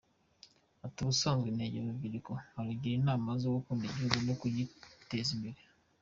Ati 0.85 0.97
"Ubusanzwe 1.01 1.47
negera 1.51 1.83
urubyiruko 1.87 2.31
nkarugira 2.49 2.95
inama 2.99 3.29
zo 3.41 3.49
gukunda 3.55 3.83
igihugu 3.85 4.17
no 4.27 4.33
kugiteza 4.41 5.29
imbere. 5.37 5.59